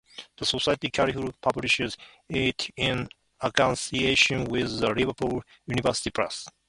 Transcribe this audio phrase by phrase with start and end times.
[0.37, 1.95] The society currently publishes
[2.27, 3.07] it in
[3.39, 6.47] association with the Liverpool University Press.